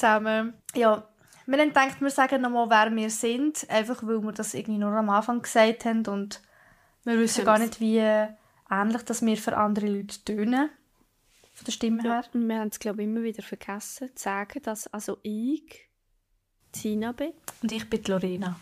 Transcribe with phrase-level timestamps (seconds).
[0.00, 0.54] Zusammen.
[0.74, 1.06] Ja,
[1.46, 4.92] wir haben gedacht, wir sagen nochmal, wer wir sind, einfach weil wir das irgendwie nur
[4.92, 6.40] am Anfang gesagt haben und
[7.04, 10.70] wir wissen gar nicht, wie ähnlich dass wir für andere Leute tönen.
[11.52, 12.24] Von der Stimme Ja, her.
[12.32, 15.88] und wir haben es, glaube ich, immer wieder vergessen zu sagen, dass also ich
[16.72, 17.32] Tina bin.
[17.62, 18.58] Und ich bin Lorena.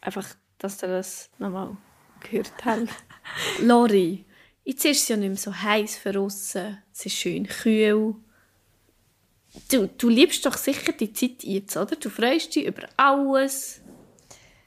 [0.00, 0.26] Einfach,
[0.58, 1.76] dass ihr das nochmal
[2.20, 2.88] gehört habt.
[3.62, 4.24] Lori,
[4.64, 6.82] jetzt ist es ja nicht mehr so heiß für aussen.
[6.92, 8.16] Es ist schön kühl.
[9.70, 11.96] Du, du liebst doch sicher die Zeit jetzt, oder?
[11.96, 13.80] Du freust dich über alles.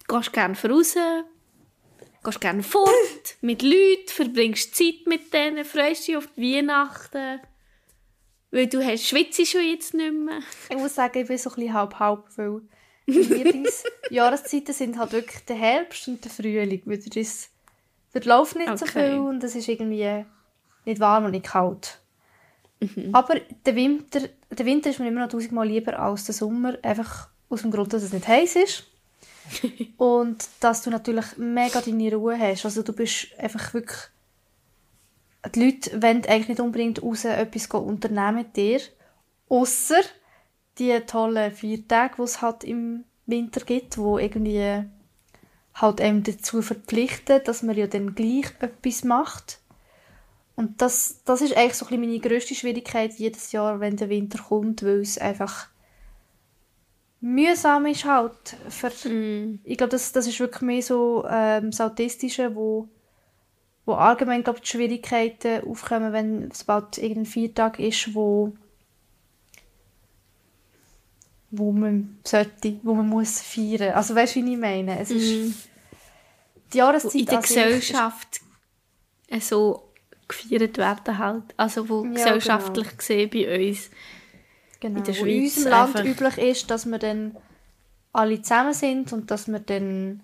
[0.07, 0.95] Gehst gerne voraus.
[2.23, 2.91] Gehst gerne fort
[3.41, 7.39] mit Leuten, verbringst Zeit mit denen, freust dich auf die Weihnachten.
[8.51, 10.39] Weil du hast schwitzt schon jetzt nicht mehr.
[10.69, 12.61] Ich muss sagen, ich bin so ein bisschen halb-halb, weil
[13.05, 17.49] Lieblingsjahreszeiten sind halt wirklich der Herbst und der Frühling, weil ist
[18.13, 19.11] dort läuft nicht so Okay.
[19.11, 20.25] viel und es ist irgendwie
[20.85, 21.99] nicht warm und nicht kalt.
[23.11, 27.29] Aber der Winter, der Winter ist mir immer noch tausendmal lieber als der Sommer, einfach
[27.49, 28.83] aus dem Grund, dass es nicht heiß ist.
[29.97, 32.65] und dass du natürlich mega deine Ruhe hast.
[32.65, 33.97] Also du bist einfach wirklich...
[35.55, 38.81] Die Leute wollen eigentlich nicht unbedingt raus etwas unternehmen mit dir.
[39.47, 40.01] Ausser
[40.77, 44.83] die tollen vier Tage, die es halt im Winter gibt, wo irgendwie
[45.73, 49.59] halt einem dazu verpflichten, dass man ja dann gleich etwas macht.
[50.57, 54.09] Und das, das ist eigentlich so ein bisschen meine grösste Schwierigkeit jedes Jahr, wenn der
[54.09, 55.67] Winter kommt, weil es einfach
[57.21, 58.57] mühsam ist halt.
[58.67, 58.91] Für,
[59.63, 62.87] Ich glaube, das, das ist wirklich mehr so ähm, das Autistische, wo,
[63.85, 68.51] wo allgemein glaub, die Schwierigkeiten aufkommen, wenn es bald irgendein Viertag ist, wo
[71.49, 73.93] wo man sollte, wo man muss feiern.
[73.93, 74.99] Also weißt du, wie ich meine?
[74.99, 75.69] Es ist
[76.73, 78.41] die Wo Jahreszeit in der Gesellschaft
[79.27, 79.86] äh, so
[80.27, 81.43] gefeiert werden halt.
[81.57, 83.89] Also wo Ja, gesellschaftlich gesehen bei uns.
[84.79, 87.37] genau, in der wo in Schweiz unserem Land üblich ist, dass wir dann
[88.13, 90.23] alle zusammen sind und dass man dann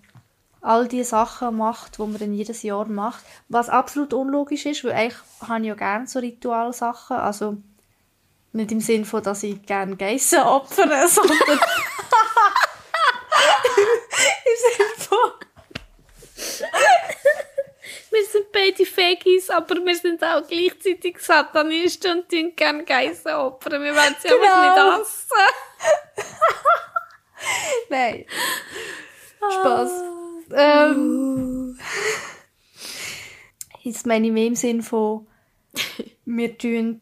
[0.60, 3.24] all die Sachen macht, die man dann jedes Jahr macht.
[3.48, 7.16] Was absolut unlogisch ist, weil eigentlich habe ich ja gerne so Ritualsachen.
[7.16, 7.58] Also
[8.52, 11.58] nicht im Sinn von, dass ich gerne Geissen opfere, sondern im
[14.62, 15.32] Sinn von...
[18.10, 23.82] Wir sind beide Fegis, aber wir sind auch gleichzeitig Satanisten und tun gerne Geissen opfern.
[23.82, 24.42] Wir wollen sie Genau.
[24.44, 26.34] einfach nicht hassen.
[27.90, 28.24] Nein.
[29.60, 29.90] Spaß.
[30.52, 31.78] Ähm,
[33.82, 35.26] jetzt meine ich mehr im Sinn von,
[36.24, 37.00] wir tun,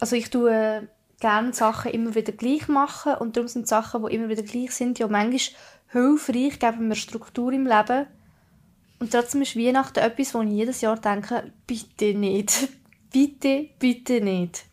[0.00, 0.88] also ich tue
[1.20, 4.98] gerne Sachen immer wieder gleich machen und darum sind Sachen, die immer wieder gleich sind,
[4.98, 5.58] ja manchmal
[5.92, 8.06] hilfreich, geben mir Struktur im Leben.
[9.02, 12.68] Und trotzdem ist Weihnachten etwas, wo ich jedes Jahr denke, bitte nicht.
[13.12, 14.64] Bitte, bitte nicht.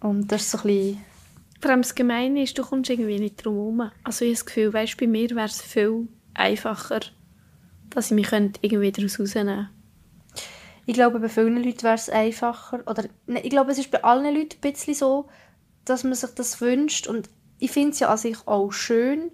[0.00, 1.04] Und das ist so ein bisschen...
[1.58, 3.90] Vor allem das Gemeine ist, du kommst irgendwie nicht drum herum.
[4.04, 7.00] Also ich habe das Gefühl, weißt, bei mir wäre es viel einfacher,
[7.88, 9.70] dass ich mich könnte irgendwie daraus rausnehmen
[10.84, 12.84] Ich glaube, bei vielen Leuten wäre es einfacher.
[12.86, 15.28] Oder, ne, ich glaube, es ist bei allen Leuten ein bisschen so,
[15.86, 17.06] dass man sich das wünscht.
[17.08, 19.30] Und ich finde es ja an sich auch schön.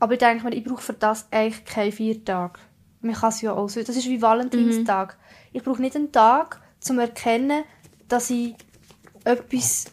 [0.00, 2.58] Aber ich denke mir, ich brauche für das eigentlich keinen Viertag.
[3.00, 3.82] Man kann es ja auch so.
[3.82, 5.16] Das ist wie Valentinstag.
[5.52, 7.64] Ich brauche nicht einen Tag, um zu erkennen,
[8.08, 8.54] dass ich
[9.24, 9.86] etwas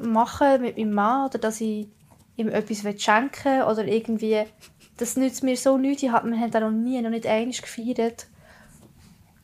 [0.00, 1.88] machen mit meinem Mann oder dass ich
[2.36, 4.44] ihm etwas schenken oder irgendwie.
[4.96, 6.02] Das nützt mir so nichts.
[6.02, 8.26] Ich hab, wir haben da noch nie, noch nicht einmal gefeiert.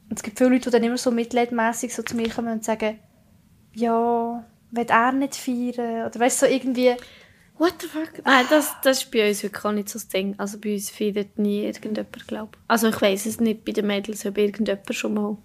[0.09, 2.65] Und es gibt viele Leute, die dann immer so mitleidmässig so zu mir kommen und
[2.65, 2.99] sagen,
[3.75, 6.07] ja, will er nicht feiern?
[6.07, 6.95] Oder weißt du, so irgendwie,
[7.59, 8.25] What the fuck?
[8.25, 10.35] Nein, das, das ist bei uns wirklich auch nicht so das Ding.
[10.39, 12.61] Also bei uns feiert nie irgendjemand, glaube ich.
[12.69, 15.39] Also ich weiss es nicht bei den Mädels, ob irgendjemand schon mal...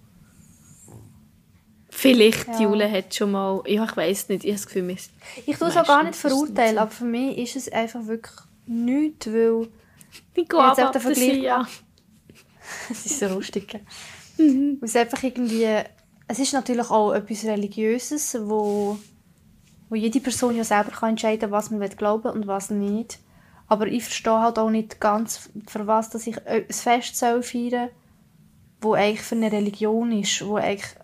[1.88, 2.60] Vielleicht Ja.
[2.60, 3.62] Jule hat schon mal...
[3.66, 4.44] Ja, ich weiss nicht.
[4.44, 4.96] Ich habe das Gefühl, wir
[5.46, 8.34] ich tue es auch gar nicht ist verurteilen, aber für mich ist es einfach wirklich
[8.66, 9.68] nichts, weil
[10.34, 11.68] Ich gehe jetzt auch den Vergleich machen.
[12.90, 13.80] es ist so lustig.
[14.36, 15.66] Weil es einfach irgendwie,
[16.28, 18.98] es ist natürlich auch etwas Religiöses, wo,
[19.92, 23.18] wo jede Person ja selber kann entscheiden was man will glauben und was nicht.
[23.68, 27.90] Aber ich verstehe halt auch nicht ganz, für was dass ich ein Fest soll feiern
[28.80, 30.96] wo eigentlich für eine Religion ist, wo eigentlich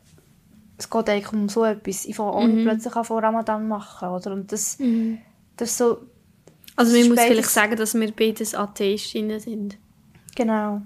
[0.79, 2.06] es geht eigentlich um so etwas.
[2.06, 4.32] Ich fange auch nicht plötzlich an vor Ramadan machen, oder?
[4.32, 4.79] Und das,
[5.56, 5.99] das ist so,
[6.75, 9.76] Also Das man muss vielleicht sagen, dass wir beides Atheistinnen sind.
[10.34, 10.81] genau.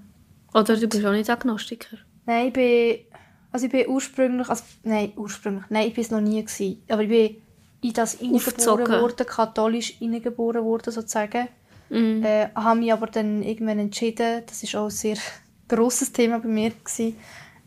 [0.52, 1.96] Oder du bist auch nicht Agnostiker.
[2.26, 2.98] Nein, ich bin,
[3.52, 7.02] also ich bin ursprünglich, also, nein, ursprünglich, nein, ich bin es noch nie gewesen, aber
[7.04, 7.41] ich bin
[7.82, 11.48] in das hineingeboren worden, katholisch hineingeboren worden, sozusagen.
[11.90, 12.22] Mhm.
[12.24, 15.16] Äh, habe mich aber dann irgendwann entschieden, das ist auch ein sehr
[15.68, 17.16] grosses Thema bei mir gewesen,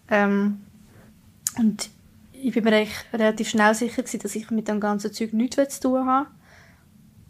[0.10, 0.62] ähm,
[1.58, 1.90] und
[2.34, 5.80] ich bin mir eigentlich relativ schnell sicher gewesen, dass ich mit dem ganzen Zeug nichts
[5.80, 6.28] zu tun habe.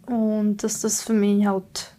[0.08, 1.96] Und dass das für mich halt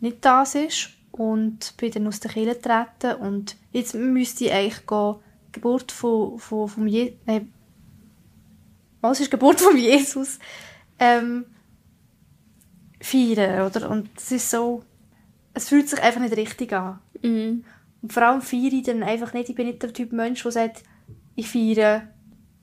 [0.00, 0.90] nicht das ist.
[1.10, 3.20] Und bin dann aus der Kirche getreten.
[3.20, 5.16] Und jetzt müsste ich eigentlich gehen,
[5.52, 7.52] Geburt von, von, von Je Nein.
[9.02, 10.38] Was ist die Geburt von Jesus?
[10.98, 11.44] Ähm,
[13.00, 13.90] feiern, oder?
[13.90, 14.84] Und es ist so,
[15.54, 17.00] es fühlt sich einfach nicht richtig an.
[17.20, 17.64] Mhm.
[18.00, 20.52] Und vor allem feiere ich dann einfach nicht, ich bin nicht der Typ Mensch, der
[20.52, 20.84] sagt,
[21.34, 22.08] ich feiere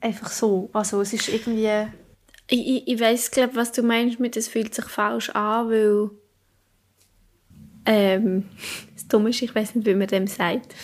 [0.00, 0.70] einfach so.
[0.72, 1.86] Also es ist irgendwie...
[2.48, 6.10] Ich, ich, ich weiss, glaub, was du meinst mit, es fühlt sich falsch an, weil
[7.86, 8.48] ähm,
[8.94, 10.74] das Dumme ist, ich weiß nicht, wie man dem sagt.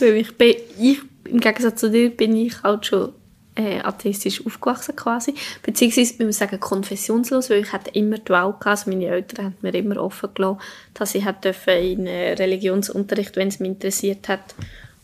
[0.00, 3.14] Weil ich bin, ich, im Gegensatz zu dir, bin ich halt schon
[3.58, 5.34] äh, atheistisch aufgewachsen quasi.
[5.62, 9.56] Beziehungsweise, wir sagen konfessionslos, weil ich hatte immer die Wahl gehabt, also meine Eltern haben
[9.62, 10.60] mir immer offen gelassen,
[10.94, 14.54] dass ich hätte in Religionsunterricht, wenn es mich interessiert hat,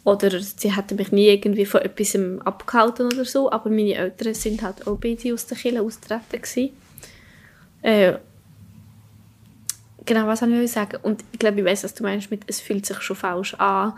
[0.04, 4.62] oder sie hätten mich nie irgendwie von etwas abgehalten oder so, aber meine Eltern sind
[4.62, 6.70] halt auch beide aus der Kirche austreten
[7.82, 8.14] Äh,
[10.04, 10.98] genau, was soll ich sagen?
[11.02, 13.94] Und ich glaube, ich weiß, was du meinst mit, es fühlt sich schon falsch an.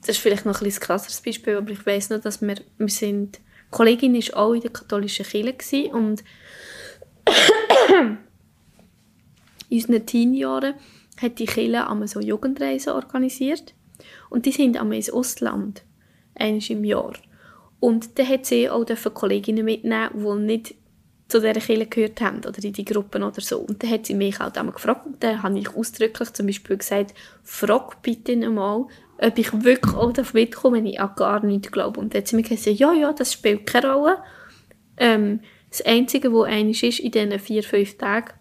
[0.00, 3.40] Das ist vielleicht noch ein, krasseres Beispiel, aber ich weiß nur, dass wir, wir sind,
[3.70, 6.24] Kollegin war auch in der katholischen Kirche und
[9.68, 10.74] in unseren Teenjahren
[11.20, 13.74] hat die Kirche einmal so Jugendreisen organisiert
[14.30, 15.84] und die sind einmal ins Ostland,
[16.34, 17.12] einmal im Jahr.
[17.80, 18.84] Und dann hat sie auch
[19.14, 20.74] Kolleginnen mitnehmen, die nicht
[21.28, 23.58] zu dieser Kirche gehört haben oder in die Gruppen oder so.
[23.58, 26.78] Und dann hat sie mich halt einmal gefragt und dann habe ich ausdrücklich zum Beispiel
[26.78, 28.86] gesagt, frag bitte einmal,
[29.18, 32.00] ob ich wirklich auch mitkomme, wenn ich an gar nichts glaube.
[32.00, 34.18] Und dann hat sie mir gesagt, ja, ja, das spielt keine Rolle.
[34.96, 38.32] Ähm, das Einzige, was eines ist in diesen vier, fünf Tagen,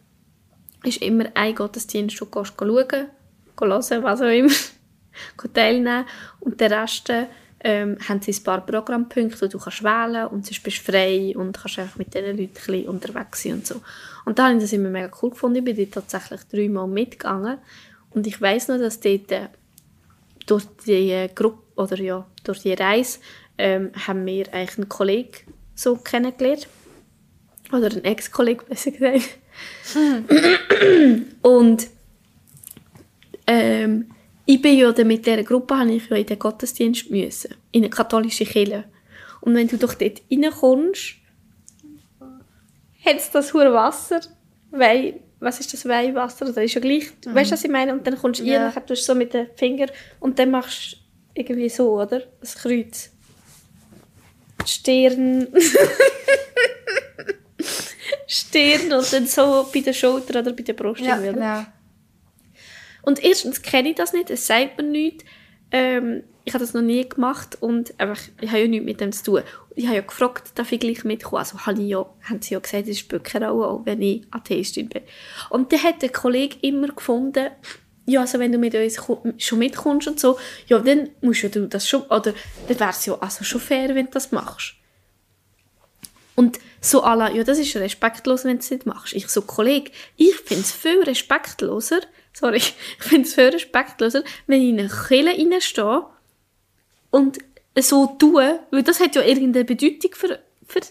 [0.83, 3.07] ist immer ein Gottesdienst, wo du schauen,
[3.59, 4.53] hören, was auch immer,
[5.53, 6.05] teilnehmen
[6.39, 7.11] und der Rest
[7.61, 11.33] ähm, haben sie ein paar Programmpunkte, die du kannst wählen und sonst bist du frei
[11.35, 13.81] und kannst einfach mit diesen Leuten unterwegs sein und so.
[14.25, 15.57] Und da habe ich das immer mega cool gefunden.
[15.57, 17.57] Ich bin dort tatsächlich dreimal mitgegangen
[18.11, 19.47] und ich weiß noch, dass dort äh,
[20.45, 23.19] durch die äh, Gruppe oder ja, durch die Reise
[23.57, 26.67] ähm, haben wir eigentlich einen Kollegen so kennengelernt.
[27.71, 29.29] Oder einen Ex-Kollegen, besser gesagt.
[29.93, 30.25] Hm.
[31.41, 31.87] und
[33.47, 34.11] ähm,
[34.47, 37.89] ich bin ja mit dieser Gruppe habe ich ja in den Gottesdienst müssen, in eine
[37.89, 38.85] katholische Kirche.
[39.41, 41.15] Und wenn du doch dort reinkommst,
[43.05, 44.21] hat es das hohe Wasser,
[44.71, 46.45] weil, was ist das Weihwasser?
[46.45, 47.35] Das ist ja gleich, mhm.
[47.35, 47.91] weißt du, was ich meine?
[47.91, 48.69] Und dann kommst du ja.
[48.69, 49.91] rein, du so mit den Fingern
[50.21, 50.97] und dann machst du
[51.41, 52.23] irgendwie so, oder?
[52.39, 53.11] Das Kreuz.
[54.65, 55.47] Stirn.
[58.27, 61.01] Stirn und dann so bei der Schulter oder bei der Brust.
[61.01, 61.65] Ja, genau.
[63.07, 65.23] Und erstens kenne ich das nicht, es sagt mir nichts.
[65.71, 69.13] Ähm, ich habe das noch nie gemacht und einfach, ich habe ja nichts mit dem
[69.13, 69.43] zu tun.
[69.75, 71.39] Ich habe ja gefragt, darf ich gleich mitkommen?
[71.39, 74.89] Also habe ich ja, haben sie ja gesagt, es keine Rolle, auch wenn ich Atheistin
[74.89, 75.03] bin.
[75.49, 77.47] Und dann hat der Kollege immer gefunden,
[78.07, 79.01] ja, also wenn du mit uns
[79.37, 80.37] schon mitkommst und so,
[80.67, 82.33] ja, dann musst du das schon, oder
[82.67, 84.73] dann wäre es ja also schon fair, wenn du das machst.
[86.35, 89.13] Und so alle, ja, das ist respektlos, wenn du es nicht machst.
[89.13, 92.01] Ich so, Kollege, ich finde es viel respektloser,
[92.37, 96.03] sorry, ich finde es viel respektloser, wenn ich in eine Kille reinstehe
[97.09, 97.39] und
[97.79, 100.81] so tue, weil das hat ja irgendeine Bedeutung für, für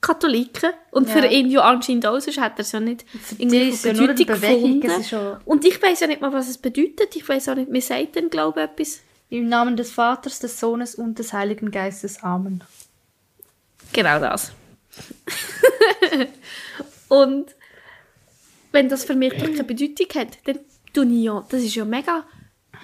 [0.00, 1.14] Katholiken und ja.
[1.14, 3.04] für ihn ja anscheinend auch, sonst hat er es ja nicht
[3.38, 4.26] irgendwie ja Bedeutung
[4.80, 5.36] gefunden.
[5.44, 7.14] Und ich weiß ja nicht mal, was es bedeutet.
[7.16, 9.00] Ich weiß auch nicht, mir sagt dann, glaube ich, etwas.
[9.30, 12.22] Im Namen des Vaters, des Sohnes und des Heiligen Geistes.
[12.22, 12.62] Amen.
[13.92, 14.52] Genau das.
[17.08, 17.53] und
[18.74, 20.58] wenn das für mich keine Bedeutung hat, dann
[20.92, 22.24] tue ich ja, das ist ja mega,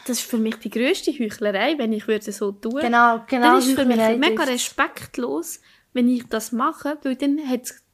[0.06, 2.80] das ist für mich die grösste Heuchlerei, wenn ich würde so tun.
[2.80, 3.47] Genau, genau.
[3.47, 5.61] Dann ist für mich mega respektlos,
[5.92, 7.40] wenn ich das mache, weil dann,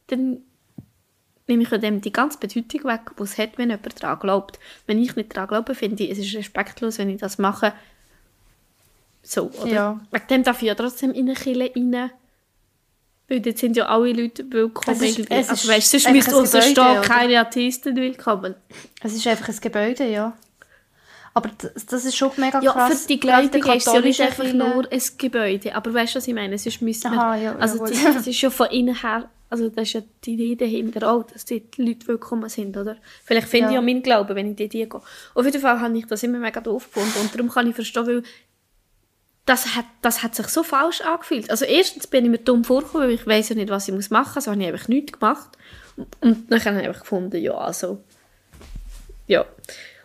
[0.08, 0.42] dann
[1.48, 4.58] nehme ich dem die ganze Bedeutung weg, die es hat, wenn jemand daran glaubt.
[4.86, 7.72] Wenn ich nicht daran glaube, finde ich, es ist respektlos, wenn ich das mache.
[9.22, 9.72] So, oder?
[9.72, 10.00] Ja.
[10.10, 12.10] Wegen dem darf ich ja trotzdem in eine Kirche rein
[13.28, 14.96] weil dort sind ja alle Leute willkommen.
[14.96, 18.54] Es ist, es also, weißt, sonst müsste stehen keine Atheisten willkommen.
[19.02, 20.36] Es ist einfach ein Gebäude, ja.
[21.34, 23.02] Aber das, das ist schon mega ja, krass.
[23.02, 25.74] für die Gläubigen ist es ja nicht einfach nur ein Gebäude.
[25.74, 26.54] Aber weißt du, was ich meine?
[26.54, 29.82] Es ist, müssen Aha, ja, also das, das, ist ja von innen her, also das
[29.82, 32.96] ist ja die Idee dahinter auch, dass dort Leute willkommen sind, oder?
[33.24, 33.70] Vielleicht finde ja.
[33.72, 34.88] ich ja meinen Glauben, wenn ich dort gehe.
[34.88, 38.06] Auf jeden Fall habe ich das immer mega doof gefunden und darum kann ich verstehen,
[38.06, 38.22] weil
[39.46, 41.50] das hat, das hat sich so falsch angefühlt.
[41.50, 44.32] Also erstens bin ich mir dumm vorgekommen, weil ich weiß ja nicht, was ich machen
[44.34, 44.36] muss.
[44.36, 45.50] Also habe ich einfach nichts gemacht.
[46.20, 48.02] Und dann habe ich einfach gefunden, ja, also,
[49.28, 49.46] ja.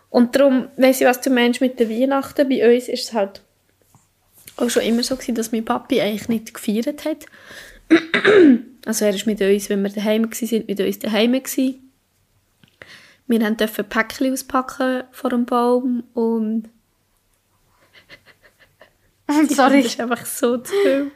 [0.09, 2.47] Und darum, weiss ich, was du meinst mit den Weihnachten.
[2.47, 3.41] Bei uns ist es halt
[4.57, 7.25] auch schon immer so, gewesen, dass mein Papi eigentlich nicht gefeiert hat.
[8.85, 11.91] also er ist mit uns, wenn wir daheim waren, mit uns daheim gewesen.
[13.27, 16.69] Wir durften Päckchen auspacken vor dem Baum und
[19.49, 19.83] Sorry.
[19.83, 21.11] Das ist einfach so zu viel.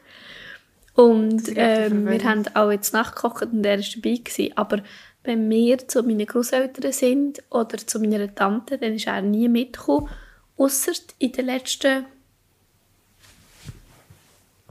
[0.94, 4.16] Und ähm, wir haben auch jetzt nachgekocht und er war dabei.
[4.16, 4.56] Gewesen.
[4.56, 4.82] Aber
[5.24, 10.10] wenn wir zu meinen Großeltern sind oder zu meiner Tante, dann ist er nie mitgekommen.
[10.58, 12.06] Ausser in den letzten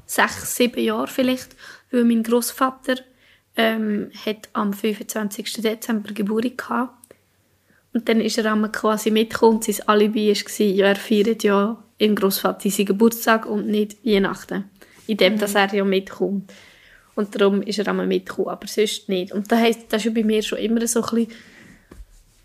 [0.07, 1.55] sechs, sieben Jahren vielleicht,
[1.91, 2.97] weil mein Großvater
[3.57, 5.55] ähm, hat am 25.
[5.55, 6.95] Dezember Geburtstag hatte.
[7.93, 11.83] Und dann ist er einmal quasi mitgekommen und sein Alibi war, ja, er feiert ja
[12.05, 14.65] im Großvater seinen Geburtstag und nicht Weihnachten.
[15.07, 15.39] In dem, mhm.
[15.39, 16.53] dass er ja mitkommt.
[17.15, 19.33] Und darum ist er einmal mitgekommen, aber sonst nicht.
[19.33, 21.33] Und das heisst, das ist bei mir schon immer so ein bisschen,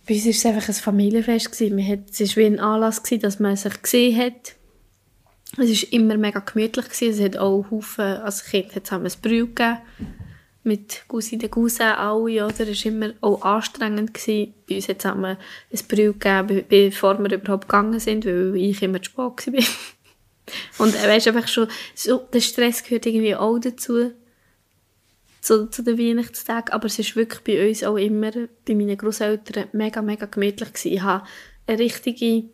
[0.08, 1.52] bei uns war es einfach ein Familienfest.
[1.52, 1.88] Gewesen.
[1.88, 4.56] hat, es war wie ein Anlass, gewesen, dass man sich gesehen hat.
[5.58, 6.86] Es war immer mega gemütlich.
[6.90, 7.14] Gewesen.
[7.14, 9.78] Es hat auch Haufen, als Kind hat es ein Brühe gegeben
[10.64, 12.68] mit Cousine, Cousin, alle, oder?
[12.68, 14.14] Es war immer auch anstrengend.
[14.14, 14.54] Gewesen.
[14.68, 15.38] Bei uns hat es ein
[15.88, 19.64] Brühe gegeben, bevor wir überhaupt gegangen sind, weil ich immer zu spät war.
[20.86, 24.12] Und äh, weißt, einfach schon, so, der Stress gehört irgendwie auch dazu,
[25.42, 26.74] zu, zu den Weihnachtstagen.
[26.74, 30.94] Aber es ist wirklich bei uns auch immer, bei meinen Großeltern, mega, mega gemütlich gewesen.
[30.94, 31.26] Ich habe
[31.68, 32.50] eine richtige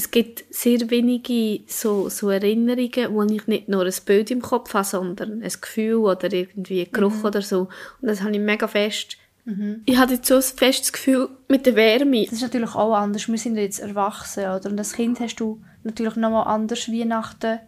[0.00, 4.72] es gibt sehr wenige so, so Erinnerungen, wo ich nicht nur ein Bild im Kopf
[4.72, 7.24] habe, sondern ein Gefühl oder irgendwie ein Geruch mhm.
[7.26, 7.68] oder so.
[8.00, 9.18] Und das habe ich mega fest.
[9.44, 9.82] Mhm.
[9.84, 12.24] Ich hatte jetzt so ein festes Gefühl mit der Wärme.
[12.24, 13.28] Das ist natürlich auch anders.
[13.28, 14.70] Wir sind jetzt erwachsen, oder?
[14.70, 17.58] Und als Kind hast du natürlich noch mal anders Weihnachten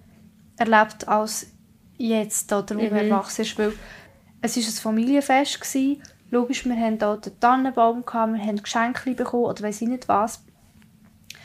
[0.57, 1.49] erlebt als
[1.99, 2.91] jetzt, oder, wo mhm.
[2.91, 3.59] man erwachsen ist.
[3.59, 3.75] Weil
[4.41, 5.61] es war ein Familienfest.
[5.61, 6.03] Gewesen.
[6.31, 10.09] Logisch, wir hatten auch den Tannenbaum, gehabt, wir haben Geschenke bekommen oder weiß ich nicht
[10.09, 10.43] was.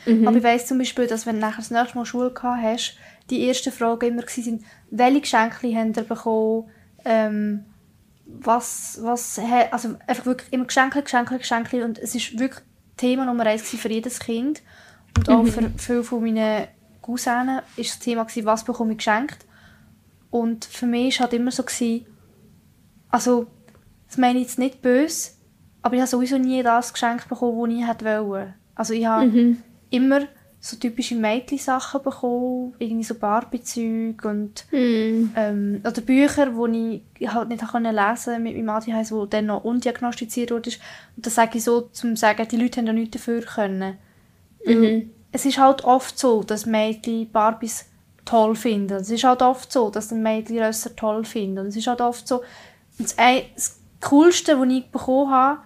[0.08, 0.26] Mhm.
[0.26, 2.96] Aber ich weiss zum Beispiel, dass wenn du nachher das nächste Mal Schule gehabt hast,
[3.30, 6.70] die ersten Fragen immer waren, welche Geschenke habt ihr bekommen,
[7.04, 7.64] ähm,
[8.26, 12.64] was, was, also einfach wirklich immer Geschenke, Geschenke, Geschenke und es ist wirklich
[12.96, 14.62] Thema Nummer eins für jedes Kind
[15.16, 15.48] und auch mhm.
[15.48, 16.68] für viele von meinen
[17.00, 19.46] Cousinen ist das Thema gewesen, was bekomme ich geschenkt
[20.30, 22.06] und für mich war halt immer so, gewesen,
[23.10, 23.46] also
[24.08, 25.30] das meine ich jetzt nicht böse,
[25.82, 28.54] aber ich habe sowieso nie das Geschenk bekommen, das ich wollte.
[28.74, 30.20] Also ich habe mhm immer
[30.60, 35.30] so typische Mädchen-Sachen bekommen, irgendwie so Barbie-Zeug und mm.
[35.36, 39.62] ähm, oder Bücher, die ich halt nicht lesen konnte mit meinem ADHS, wo dann noch
[39.62, 40.70] undiagnostiziert wurde.
[41.16, 43.98] Und das sage ich so, zum sagen, die Leute haben ja nichts dafür können.
[44.64, 45.10] Mhm.
[45.30, 47.86] Es ist halt oft so, dass Mädchen Barbies
[48.24, 48.94] toll finden.
[48.94, 51.60] Es ist halt oft so, dass ein Mädchen Rösser toll finden.
[51.60, 52.42] Und es ist halt oft so,
[52.98, 55.60] das, das Coolste, was ich bekommen habe,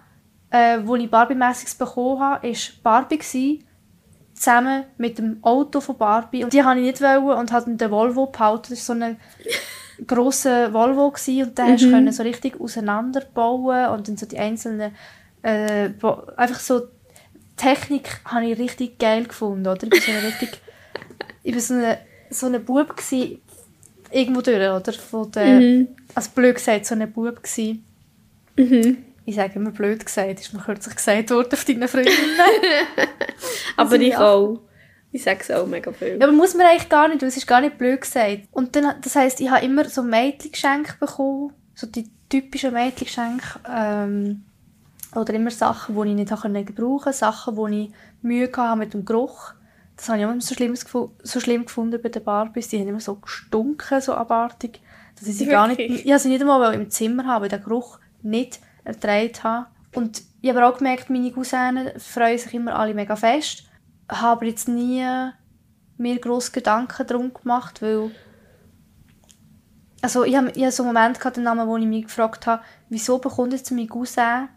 [0.51, 3.63] äh, wo ich Barbie-mässiges bekommen habe, war Barbie gewesen,
[4.43, 6.43] zusammen mit dem Auto von Barbie.
[6.43, 8.67] Und die wollte ich nicht wollen und hatte den Volvo behalten.
[8.69, 9.17] Das war so ein
[10.07, 12.11] grosser Volvo gewesen, und den mhm.
[12.11, 14.91] so richtig auseinanderbauen und dann so die einzelnen
[15.43, 15.89] äh,
[16.37, 16.87] einfach so
[17.55, 19.87] Technik habe ich richtig geil gefunden, oder?
[19.91, 20.61] Ich war so richtig
[21.43, 21.97] ich war so ein
[22.29, 23.39] so eine Bub gewesen,
[24.11, 24.93] irgendwo durch, oder?
[24.93, 25.87] Von der, mhm.
[26.15, 27.85] Also blöd gesagt, so ein Bub gewesen.
[28.57, 32.39] Mhm ich sage immer blöd gesagt, ist mir kürzlich gesagt worden auf deinen Freundinnen.
[33.77, 34.59] aber ich auch.
[35.11, 36.17] Ich sage es auch mega viel.
[36.19, 38.39] Ja, aber muss man eigentlich gar nicht, weil es ist gar nicht blöd gesagt.
[38.51, 44.43] Und dann, das heisst, ich habe immer so Mädchengeschenke bekommen, so die typischen Mädchengeschenke, ähm,
[45.15, 46.29] oder immer Sachen, die ich nicht
[46.65, 47.91] gebrauchen konnte, Sachen, wo ich
[48.23, 49.53] Mühe hatte mit dem Geruch.
[49.95, 52.69] Das habe ich immer so, schlimm, so schlimm gefunden bei den Barbies.
[52.69, 54.81] Die haben immer so gestunken, so abartig.
[55.19, 57.59] Dass ich sie gar nicht, ich habe sie nicht einmal im Zimmer haben, weil der
[57.59, 59.67] Geruch nicht ertragen habe.
[59.95, 63.63] Und ich habe auch gemerkt, meine Cousinen freuen sich immer alle mega fest.
[64.11, 65.05] Ich habe jetzt nie
[65.97, 68.11] mir grosse Gedanken darum gemacht, weil
[70.01, 73.19] also ich habe, ich habe so einen Moment gehabt, wo ich mich gefragt habe, wieso
[73.19, 74.49] bekommt jetzt mein Cousin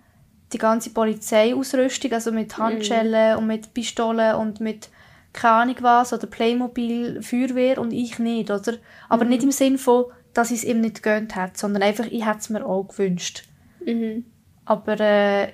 [0.53, 2.63] die ganze Polizeiausrüstung, also mit mhm.
[2.63, 3.39] Handschellen mm.
[3.39, 4.89] und mit Pistolen und mit
[5.33, 8.75] keine Ahnung was oder Playmobil, Feuerwehr und ich nicht, oder?
[9.09, 9.29] Aber mm.
[9.29, 12.39] nicht im Sinn von, dass ich es ihm nicht gegönnt hätte, sondern einfach, ich hätte
[12.39, 13.45] es mir auch gewünscht.
[13.87, 14.25] Mhm.
[14.65, 15.53] Aber äh,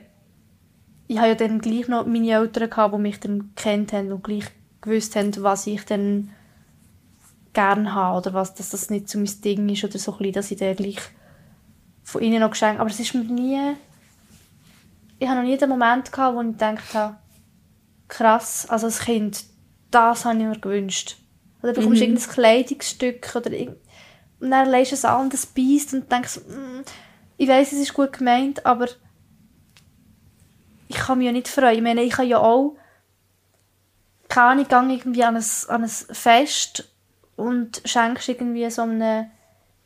[1.06, 4.24] ich hatte ja dann gleich noch meine Eltern, gehabt, die mich dann kennt haben und
[4.24, 4.46] gleich
[4.80, 6.30] gewusst haben, was ich dann
[7.52, 10.50] gerne habe oder was, dass das nicht so mein Ding ist oder so ein dass
[10.50, 10.98] ich dann gleich
[12.02, 13.76] von ihnen noch geschenkt Aber es ist mir nie...
[15.18, 17.16] Ich habe noch nie den Moment gehabt, wo ich gedacht habe,
[18.08, 19.44] krass, also als Kind,
[19.92, 21.16] das habe ich mir gewünscht.
[21.62, 22.14] Oder bekommst du mhm.
[22.14, 23.76] irgendein Kleidungsstück oder irgend...
[24.40, 26.80] und dann lässt du ein anderes Biest und denkst, mm,
[27.42, 28.86] ich weiß, es ist gut gemeint, aber
[30.86, 31.74] ich kann mich ja nicht freuen.
[31.74, 32.76] Ich meine, ich kann ja auch
[34.28, 36.88] keine Ahnung, irgendwie an ein, an ein Fest
[37.34, 39.26] und schenkst irgendwie so einem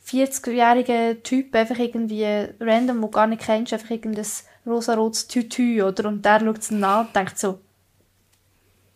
[0.06, 4.26] 40-jährigen Typ einfach irgendwie random, wo du gar nicht kennst, einfach irgendein
[4.66, 6.08] rosarotes Tütü, oder?
[6.08, 7.58] Und der schaut es an und denkt so,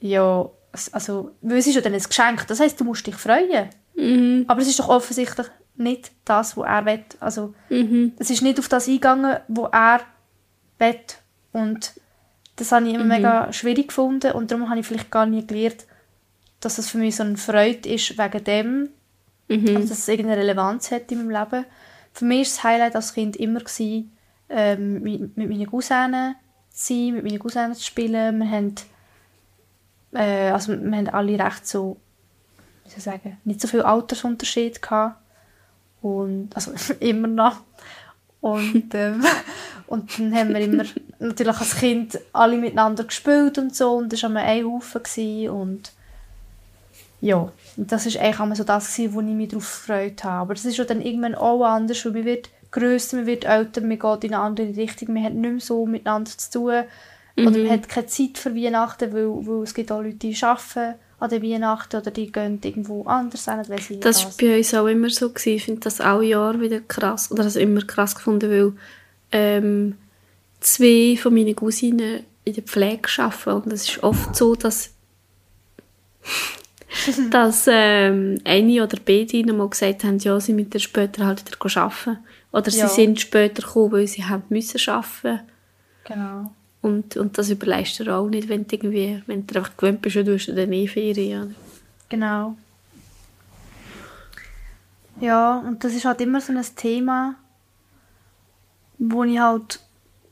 [0.00, 0.50] ja,
[0.92, 3.70] also, weil es ist ja dann ein Geschenk, das heisst, du musst dich freuen.
[3.94, 4.44] Mhm.
[4.48, 5.46] Aber es ist doch offensichtlich
[5.80, 7.04] nicht das, was er will.
[7.18, 8.12] Also, Mhm.
[8.18, 10.00] es ist nicht auf das eingegangen, wo er
[10.78, 10.96] will.
[11.52, 11.92] Und
[12.56, 13.08] das habe ich immer Mhm.
[13.10, 15.87] mega schwierig gefunden und darum habe ich vielleicht gar nie gelernt,
[16.60, 18.88] dass es für mich so eine Freude ist wegen dem,
[19.49, 19.76] Mhm.
[19.76, 21.64] also dass es irgendeine Relevanz hat in meinem Leben.
[22.12, 24.12] Für mich war das Highlight als Kind immer, gewesen,
[24.49, 26.34] ähm, mit, mit meinen Cousinen
[26.70, 28.38] zu sein, mit meinen Cousinen zu spielen.
[28.38, 28.75] Wir haben,
[30.12, 31.96] äh, also wir haben alle recht so,
[32.84, 35.16] wie soll ich sagen, nicht so viel Altersunterschied gehabt.
[36.02, 37.57] Und, also immer noch.
[38.40, 39.23] Und, ähm,
[39.87, 40.85] und dann haben wir immer,
[41.19, 43.92] natürlich als Kind, alle miteinander gespielt und so.
[43.97, 45.02] Und das war immer ein Haufen.
[45.02, 45.50] Gewesen.
[45.50, 45.92] Und
[47.21, 50.40] ja, und das war eigentlich immer so das, gewesen, wo ich mich darauf gefreut habe.
[50.40, 53.80] Aber das ist ja dann irgendwann auch anders, weil man wird grösser, man wird älter,
[53.83, 56.85] man geht in eine andere Richtung, man hat nicht mehr so miteinander zu tun.
[57.37, 60.99] Oder man hat keine Zeit für Weihnachten, weil, weil es gibt auch Leute, die arbeiten
[61.20, 65.10] an der Weihnachten oder die gehen irgendwo anders hin, Das war bei uns auch immer
[65.10, 65.28] so.
[65.28, 65.56] Gewesen.
[65.56, 67.30] Ich finde das alle Jahre wieder krass.
[67.30, 68.72] Oder also immer krass gefunden, weil
[69.30, 69.96] ähm,
[70.60, 73.50] zwei von meinen Cousinen in der Pflege arbeiten.
[73.64, 74.94] Und es ist oft so, dass,
[77.30, 82.18] dass ähm, eine oder beide mal gesagt haben, ja, sie müssen später halt wieder arbeiten.
[82.52, 82.88] Oder Ja.
[82.88, 85.40] sie sind später gekommen, weil sie haben müssen arbeiten
[86.04, 86.52] Genau.
[86.82, 90.16] Und, und das überleistet dir auch nicht, wenn du, irgendwie, wenn du einfach gewöhnt bist,
[90.16, 91.43] du hast dann eh Ferien.
[91.43, 91.54] oder?
[92.08, 92.56] Genau.
[95.21, 97.36] Ja, und das ist halt immer so ein Thema,
[98.99, 99.80] wo ich halt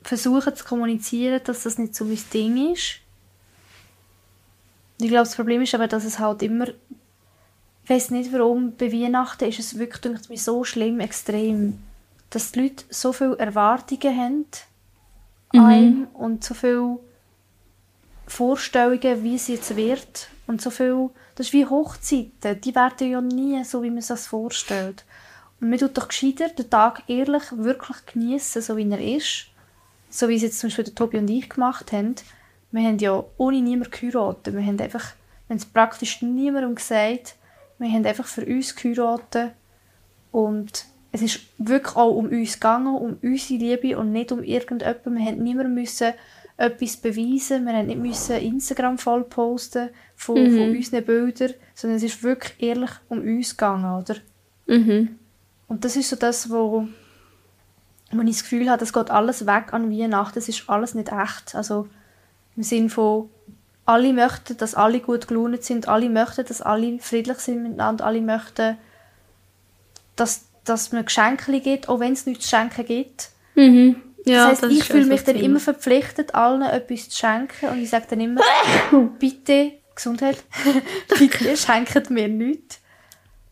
[0.02, 3.00] versuche zu kommunizieren, dass das nicht so mein Ding ist.
[5.00, 8.90] Ich glaube, das Problem ist aber, dass es halt immer, ich weiß nicht warum, bei
[8.90, 11.78] Weihnachten ist es wirklich, denke so schlimm, extrem,
[12.30, 14.46] dass die Leute so viele Erwartungen haben
[15.52, 16.98] an einem und so viele
[18.26, 20.28] Vorstellungen, wie es jetzt wird.
[20.46, 24.08] Und so viel, das ist wie Hochzeiten, die werden ja nie so, wie man sich
[24.08, 25.04] das vorstellt.
[25.60, 29.46] Und man tut doch gescheiter den Tag ehrlich wirklich genießen, so wie er ist.
[30.10, 32.14] So wie es jetzt zum Beispiel der Tobi und ich gemacht haben.
[32.70, 34.54] Wir haben ja ohne niemanden geheiratet.
[34.54, 35.12] Wir haben einfach,
[35.48, 37.36] haben es praktisch niemandem gesagt.
[37.78, 39.52] Wir haben einfach für uns geheiratet.
[40.32, 45.16] Und es ist wirklich auch um uns gegangen, um unsere Liebe und nicht um irgendjemanden.
[45.16, 46.12] Wir haben niemandem müssen
[46.56, 47.64] etwas beweisen.
[47.64, 52.54] Wir haben nicht müssen Instagram voll posten von, von unseren Bildern, sondern es ist wirklich
[52.60, 54.16] ehrlich um uns gegangen, oder?
[54.66, 55.16] Mhm.
[55.68, 56.88] Und das ist so das, wo,
[58.10, 61.10] wo ich das Gefühl habe, es geht alles weg an Weihnachten, es ist alles nicht
[61.12, 61.54] echt.
[61.54, 61.88] Also
[62.56, 63.30] im Sinne von,
[63.88, 68.20] alle möchten, dass alle gut gelaunt sind, alle möchten, dass alle friedlich sind miteinander, alle
[68.20, 68.76] möchten,
[70.14, 73.30] dass, dass man Geschenke gibt, auch wenn es nichts zu schenken gibt.
[73.54, 74.02] Mhm.
[74.24, 75.46] Ja, das heisst, das ich fühle mich dann Thema.
[75.46, 78.40] immer verpflichtet, allen etwas zu schenken und ich sage dann immer,
[79.18, 80.42] bitte, Gesundheit,
[81.18, 82.80] bitte schenkt mir nichts.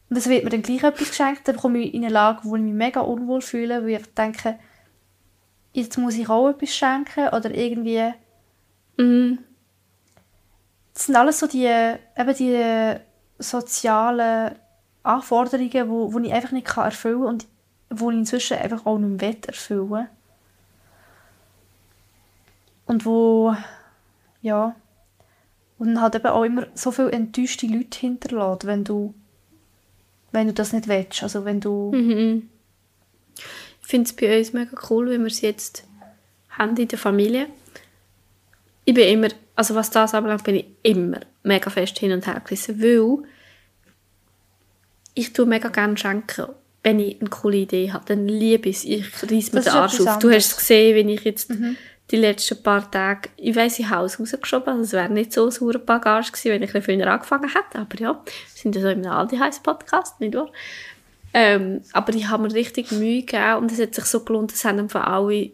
[0.09, 2.55] Und es wird mir dann gleich etwas geschenkt, dann komme ich in eine Lage, wo
[2.57, 4.59] ich mich mega unwohl fühle, weil ich denke,
[5.73, 8.13] jetzt muss ich auch etwas schenken oder irgendwie,
[8.99, 9.39] Mhm.
[10.95, 12.95] das sind alles so die, eben die
[13.39, 14.55] sozialen
[15.07, 17.47] Anforderungen, wo, wo ich einfach nicht kann erfüllen kann und
[17.91, 20.09] wo ich inzwischen einfach auch nicht mehr will erfüllen
[22.87, 23.55] Und wo,
[24.43, 24.75] ja,
[25.79, 29.15] und halt eben auch immer so viele enttäuschte Leute hinterlässt, wenn du,
[30.33, 31.23] wenn du das nicht willst.
[31.23, 32.49] Also wenn du, Mhm.
[33.83, 35.85] Ich finde es bei uns mega cool, wenn wir es jetzt
[36.49, 37.47] haben in der Familie.
[38.85, 42.41] Ich bin immer, also was das anbelangt, bin ich immer mega fest hin und her
[42.41, 43.19] gerissen, weil
[45.17, 46.47] ich tue mega gerne schenken.
[46.83, 48.85] Wenn ich eine coole Idee habe, dann liebe ich es.
[48.85, 50.19] Ich reiss mir Das den Arsch auf.
[50.21, 51.51] Du hast es gesehen, wenn ich jetzt
[52.11, 55.47] die letzten paar Tage, ich weiss, ich habe alles rausgeschoben, also es wäre nicht so
[55.47, 58.77] ein sauer Bagage gewesen, wenn ich ein bisschen früher angefangen hätte, aber ja, wir sind
[58.77, 60.51] ja so im aldi heiß podcast nicht wahr?
[61.35, 64.65] Ähm, aber ich habe mir richtig Mühe gegeben und es hat sich so gelohnt, es
[64.65, 65.51] haben einfach alle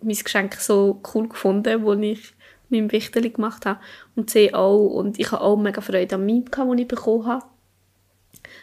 [0.00, 2.32] mein Geschenk so cool gefunden, wo ich
[2.70, 3.80] meinem Wichterli gemacht habe
[4.16, 7.44] und sie auch und ich habe auch mega Freude an meinem den ich bekommen habe.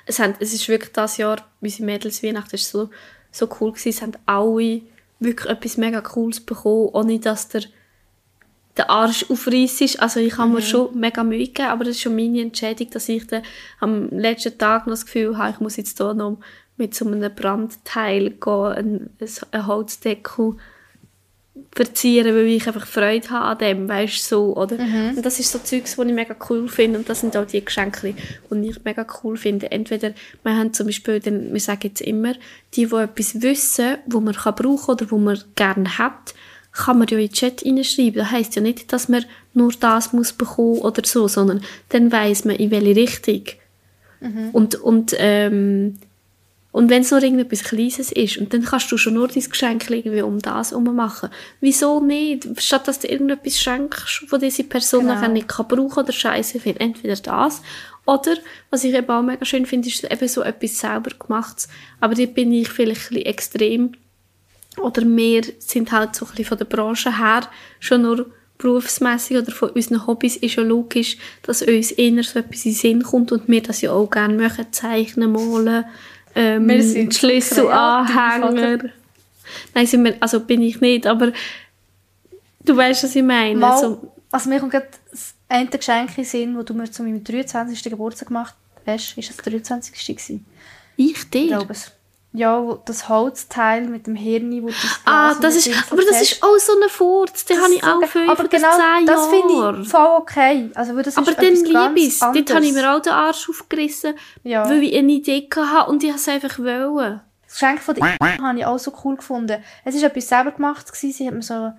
[0.05, 2.89] Es, haben, es ist wirklich das Jahr, unsere Mädels Weihnachten ist so,
[3.31, 4.81] so cool gewesen, es haben alle
[5.19, 7.63] wirklich etwas mega Cooles bekommen, ohne dass der
[8.79, 10.01] der Arsch aufreißt.
[10.01, 13.09] Also ich habe mir schon mega Mühe gegeben, aber das ist schon meine Entscheidung, dass
[13.09, 13.43] ich dann
[13.81, 16.37] am letzten Tag noch das Gefühl habe, ich muss jetzt hier noch
[16.77, 19.09] mit so einem Brandteil gehen, ein,
[19.51, 20.55] ein Holzdeckel
[21.73, 24.77] verzieren, weil ich einfach Freude habe an dem, weißt du, so, oder?
[25.17, 27.63] Und das ist so Zeugs, was ich mega cool finde und das sind auch die
[27.63, 28.13] Geschenke,
[28.51, 29.71] die ich mega cool finde.
[29.71, 32.33] Entweder, wir haben zum Beispiel, den, wir sagen jetzt immer,
[32.73, 36.33] die, die etwas wissen, wo man kann brauchen oder wo man gerne hat,
[36.71, 38.15] kann man ja in den Chat reinschreiben.
[38.15, 42.45] Das heisst ja nicht, dass man nur das muss bekommen oder so, sondern dann weiss
[42.45, 43.43] man, in welche Richtung.
[44.53, 45.97] Und, und, ähm,
[46.71, 49.89] und wenn es nur irgendetwas Kleines ist, und dann kannst du schon nur dein Geschenk
[49.89, 51.29] irgendwie um das herum machen.
[51.61, 52.47] Wieso nicht?
[52.61, 55.15] Statt dass du irgendetwas schenkst, wo diese Person Genau.
[55.15, 56.81] nachher nicht kann brauchen oder scheiße findet.
[56.81, 57.61] Entweder das,
[58.05, 58.35] oder,
[58.69, 61.69] was ich eben auch mega schön finde, ist eben so etwas selber gemachtes.
[61.99, 63.91] Aber dort bin ich vielleicht ein bisschen extrem.
[64.77, 67.41] Oder wir sind halt so ein bisschen von der Branche her
[67.79, 72.65] schon nur berufsmässig oder von unseren Hobbys ist ja logisch, dass uns eher so etwas
[72.65, 75.85] in den Sinn kommt und wir das ja auch gerne machen, zeichnen, malen,
[76.35, 78.89] ähm, Wir sind so Schlüsselanhänger.
[79.73, 81.31] Nein, sind wir, also bin ich nicht, aber
[82.63, 83.55] du weißt, was ich meine.
[83.59, 87.03] Mal, So, also mir kommt gerade das eine Geschenk in Sinn, das du mir zu
[87.03, 87.83] meinem 23.
[87.83, 89.17] Geburtstag gemacht hast.
[89.17, 89.93] Ist das der 23.
[90.15, 90.45] gewesen?
[90.97, 91.47] ich Ich dir?
[91.47, 91.91] glaube es.
[92.31, 96.03] Ja, wo das Holzteil mit dem Hirn, wo du das Ah, das und ist, aber
[96.03, 96.21] das hast.
[96.33, 98.29] ist auch so ein Furz, den Das habe ich auch für geil.
[98.29, 100.69] Aber genau, zehn das finde ich voll okay.
[100.75, 102.19] Also, weil das Aber ist dann liebe ich es.
[102.19, 104.13] Dort habe ich mir auch den Arsch aufgerissen,
[104.43, 104.69] Ja.
[104.69, 107.21] weil ich eine Idee hatte und ich es einfach wollen.
[107.45, 109.63] Das Geschenk von der habe ich auch so cool gefunden.
[109.83, 110.85] Es war etwas selber gemacht.
[110.87, 111.11] Gewesen.
[111.11, 111.71] Sie hat mir so,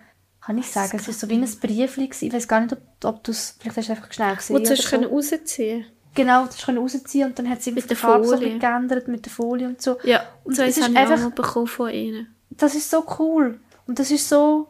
[0.44, 2.10] kann ich sagen, es war so wie ein Briefli.
[2.20, 4.56] Ich weiß gar nicht, ob, ob du es, vielleicht hast du es einfach schnell gesehen.
[4.56, 4.88] Wo du hast so.
[4.90, 9.07] können rausziehen Genau, das können rausziehen und dann hat sie Mit der Farbe so geändert
[9.09, 9.99] mit der Folie und so.
[10.03, 12.35] Ja, und so eins ist einfach- bekommen von ihnen.
[12.51, 13.61] Das ist so cool.
[13.87, 14.68] Und das ist so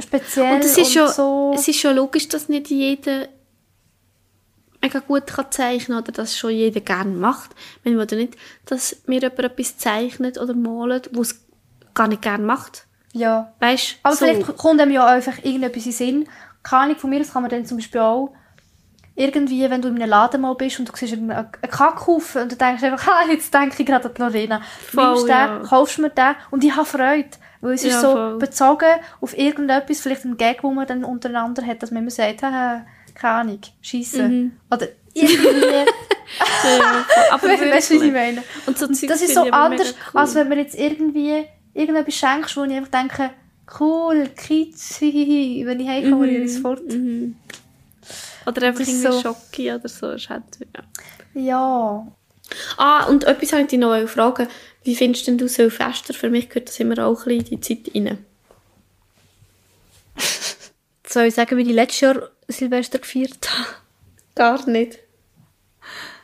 [0.00, 1.52] speziell Und es ist, schon, so...
[1.54, 3.28] es ist schon logisch, dass nicht jeder
[4.82, 7.50] mega gut kann zeichnen oder dass schon jeder gerne macht.
[7.84, 11.44] Man will ja nicht, dass mir jemand etwas zeichnet oder malt, was es
[11.92, 12.86] gar nicht gerne macht.
[13.12, 13.52] ja.
[13.60, 14.24] Weißt Aber so.
[14.24, 16.28] vielleicht kommt einem ja einfach irgendetwas in den Sinn.
[16.62, 18.32] Keine Ahnung, von mir aus kann man dann zum Beispiel auch
[19.20, 21.30] irgendwie, wenn du in einem Laden mal bist und du siehst einen
[21.70, 24.62] Kackhaufen und du denkst einfach, ha, jetzt denke ich gerade an die Lorena.
[24.92, 25.62] Voll, Nimmst den, ja.
[25.68, 27.28] kaufst mir den und ich habe Freude.
[27.60, 28.38] Weil es Ja, ist so voll.
[28.38, 32.40] bezogen auf irgendetwas, vielleicht ein Gag, wo man dann untereinander hat, dass man immer sagt,
[32.40, 32.84] keine
[33.22, 34.28] Ahnung, schiessen.
[34.28, 34.52] Mhm.
[34.70, 35.84] Oder irgendwie,
[36.64, 38.42] Ja, aber weißt du, was ich meine?
[38.66, 40.20] Und so Zeugs Das ist so anders, cool.
[40.20, 43.30] als wenn man jetzt irgendwie irgendetwas schenkst, wo ich einfach denke,
[43.78, 46.44] cool, Kids, hihihi, wenn ich heimkomme, mhm.
[46.44, 46.82] ich fort.
[46.88, 47.36] Mhm.
[48.46, 50.08] Oder einfach irgendwie so- Schocki oder so.
[50.16, 50.42] halt,
[50.74, 50.82] ja.
[51.42, 52.06] Ja.
[52.76, 54.48] Ah, und etwas wollte ich dich noch fragen.
[54.82, 56.14] Wie findest denn du Silvester?
[56.14, 58.24] Für mich gehört das immer auch ein bisschen in die Zeit rein.
[61.06, 63.68] Soll ich sagen, wie ich letztes Jahr Silvester gefeiert habe?
[64.34, 64.98] Gar nicht.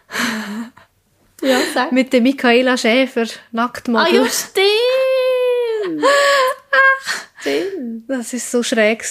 [1.43, 1.93] ja, sag.
[1.93, 4.15] Mit der Michaela Schäfer, Ah Nacktmodel.
[4.15, 6.05] ja, stimmt!
[7.41, 8.09] stimmt.
[8.11, 9.05] Das war so schräg.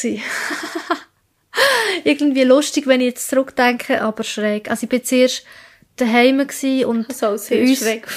[2.04, 4.70] Irgendwie lustig, wenn ich jetzt zurückdenke, aber schräg.
[4.70, 5.46] Also ich war zuerst
[5.98, 8.08] daheim gewesen und So sehr uns, schräg.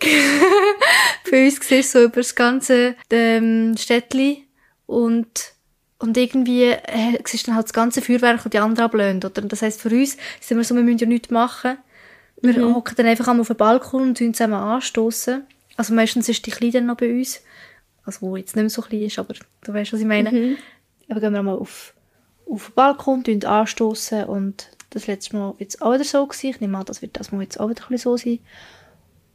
[1.30, 4.44] bei uns du so über das ganze ähm, Städtli
[4.86, 5.52] und
[6.00, 9.42] und irgendwie äh, du dann halt das ganze Feuerwerk und die anderen ablöhnt, oder?
[9.42, 11.76] Und das heisst, für uns sind wir so, wir müssen ja nichts machen.
[12.40, 15.44] Wir hocken dann einfach einmal auf den Balkon und tun zusammen anstoßen.
[15.76, 17.40] Also meistens ist die Kleine dann noch bei uns.
[18.04, 20.56] Also, wo jetzt nicht mehr so klein ist, aber du weißt, was ich meine.
[21.10, 21.94] Aber gehen wir mal auf,
[22.50, 26.50] auf den Balkon, anstoßen und das letzte Mal jetzt auch wieder so gewesen.
[26.50, 28.38] Ich nehme an, das wird das Mal jetzt auch wieder so sein.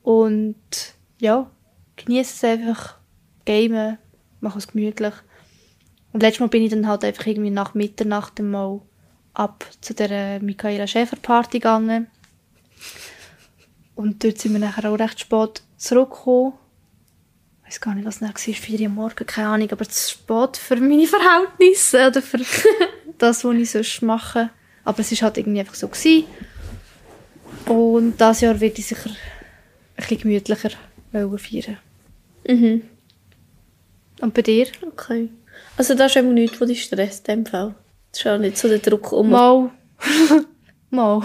[0.02, 0.56] Und
[1.20, 1.50] ja,
[1.96, 2.98] genieße es einfach,
[3.46, 3.98] gamen,
[4.42, 5.14] mache es gemütlich.
[6.12, 8.82] Und letztes Mal bin ich dann halt einfach irgendwie nach Mitternacht mal
[9.34, 12.08] ab zu der Michaela Schäfer Party gegangen.
[13.96, 16.54] Und dort sind wir nachher auch recht spät zurückgekommen.
[17.62, 20.12] Ich weiß gar nicht, was nachher war, 4 Uhr am Morgen, keine Ahnung, aber zu
[20.12, 22.40] spät für meine Verhältnisse oder für
[23.18, 24.50] das, was ich sonst mache.
[24.84, 25.88] Aber es war halt irgendwie einfach so.
[25.88, 26.26] Gewesen.
[27.66, 29.16] Und dieses Jahr werde ich sicher ein
[29.96, 30.72] bisschen gemütlicher
[31.12, 31.78] feiern.
[32.48, 32.82] Mhm.
[34.22, 34.68] Und bei dir?
[34.82, 35.30] Okay.
[35.78, 37.76] Also das ist eben nichts, was dich stresst in dem Fall.
[38.12, 39.30] Das ist auch nicht so der Druck um.
[39.30, 39.72] Mal.
[40.90, 41.22] Mal.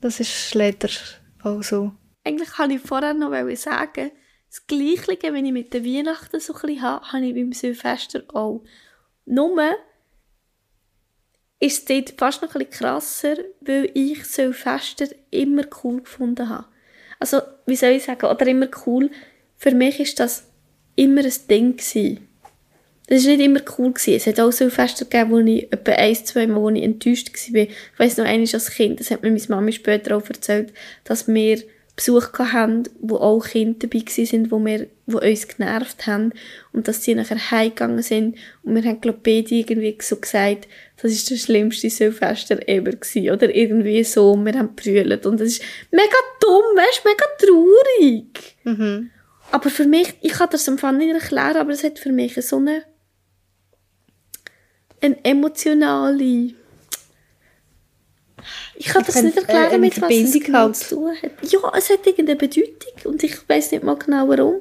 [0.00, 0.88] Das ist leider
[1.42, 1.92] auch so.
[2.24, 4.10] Eigentlich kann ich vorher noch sagen,
[4.48, 8.22] das Gleiche, wenn ich mit den Weihnachten so ein bisschen habe, habe ich beim Silvester
[8.32, 8.62] auch.
[9.24, 9.76] Nur
[11.60, 16.66] ist es dort fast noch ein bisschen krasser, weil ich Silvester immer cool gefunden habe.
[17.18, 19.10] Also, wie soll ich sagen, oder immer cool.
[19.56, 20.44] Für mich ist das
[20.94, 22.28] immer ein Ding gewesen.
[23.08, 23.92] Das war nicht immer cool.
[23.92, 24.14] Gewesen.
[24.14, 27.62] Es hat auch Silvester gegeben, wo ich etwa ein, zwei Mal wo ich enttäuscht war.
[27.62, 30.72] Ich weiss noch, einmal als Kind, das hat mir meine Mami später auch erzählt,
[31.04, 31.62] dass wir
[31.98, 36.32] Besuch hatten, wo auch Kinder dabei waren, wo, wir, wo uns genervt haben
[36.72, 40.68] und dass sie nachher heimgegangen sind und wir haben glaube beide irgendwie so gesagt,
[41.02, 45.48] das ist das schlimmste Silvester ever gewesen, oder irgendwie so, wir haben brüllt und das
[45.48, 48.56] ist mega dumm, weißt, mega traurig.
[48.62, 49.10] Mhm.
[49.50, 52.34] Aber für mich, ich kann das am Anfang nicht erklären, aber es hat für mich
[52.46, 52.84] so eine,
[55.00, 56.54] eine emotionale
[58.78, 61.32] ich kann das nicht erklären, eine mit was es genau zu tun hat.
[61.50, 64.56] Ja, es hat irgendeine Bedeutung und ich weiß nicht mal genau warum.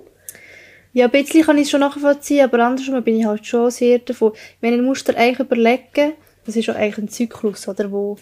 [0.94, 4.00] Ja, ein bisschen kann ich es schon nachvollziehen, aber andersrum bin ich halt schon sehr
[4.00, 4.34] davon.
[4.60, 6.14] Wenn du musst dir eigentlich überlegen,
[6.46, 8.18] das ist ja eigentlich ein Zyklus, oder, wo,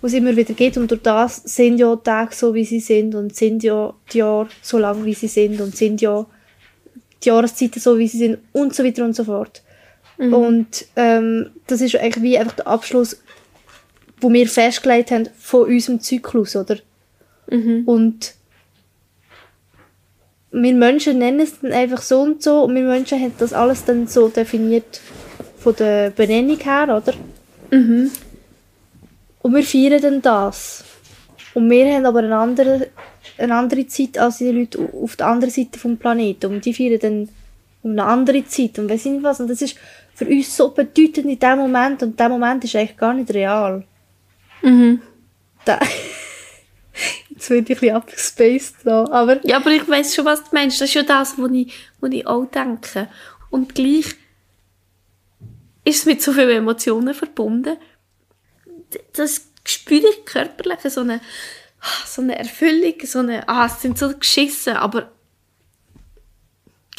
[0.00, 2.80] wo es immer wieder geht und durch das sind ja die Tage so, wie sie
[2.80, 6.24] sind und sind ja die Jahre so lang, wie sie sind und sind ja
[7.22, 9.62] die Jahreszeiten so, wie sie sind und so weiter und so fort.
[10.18, 13.20] Und ähm, das ist eigentlich wie einfach der Abschluss,
[14.22, 16.78] wo wir festgelegt haben von unserem Zyklus, oder?
[17.86, 18.34] Und
[20.52, 23.84] wir Menschen nennen es dann einfach so und so und wir Menschen haben das alles
[23.84, 25.00] dann so definiert
[25.58, 27.14] von der Benennung her, oder?
[29.42, 30.84] Und wir feiern dann das.
[31.54, 32.88] Und wir haben aber eine andere,
[33.38, 36.52] eine andere Zeit als die Leute auf der anderen Seite vom Planeten.
[36.52, 37.28] Und die feiern dann
[37.82, 39.40] um eine andere Zeit und weiss ich nicht was.
[39.40, 39.76] Und das ist
[40.14, 43.84] für uns so bedeutend in dem Moment und der Moment ist eigentlich gar nicht real.
[45.64, 45.78] Da
[47.30, 50.50] Jetzt werde ich ein bisschen abgespaced da, aber Ja, aber ich weiß schon, was du
[50.52, 50.80] meinst.
[50.80, 53.08] Das ist ja das, was ich, was ich auch denke.
[53.50, 54.14] Und gleich
[55.84, 57.76] ist es mit so vielen Emotionen verbunden.
[59.14, 61.20] Das spüre ich körperlich, so eine,
[62.06, 65.10] so eine Erfüllung, so eine, ah, es sind so geschissen, aber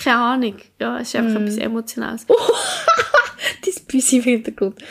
[0.01, 0.57] keine Ahnung.
[0.79, 2.25] Ja, es ist einfach etwas Emotionales.
[3.65, 4.83] dein Büsi im Hintergrund.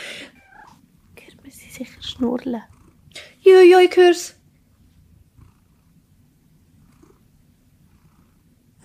[1.83, 2.63] Sicher schnurren.
[3.41, 4.35] Ja, ja, ich hör's.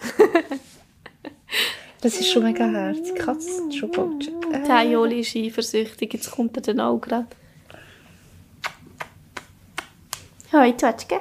[2.00, 3.16] Das ist schon mega herzig.
[3.16, 4.28] Katze ist schon falsch.
[4.52, 7.26] Äh, Der Joli ist eifersüchtig, jetzt kommt er dann auch gerade.
[10.52, 11.20] Hoi, Twetschke.